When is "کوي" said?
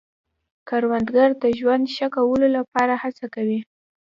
3.35-3.59